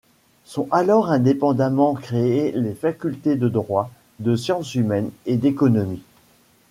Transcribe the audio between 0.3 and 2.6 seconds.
Sont alors indépendamment créées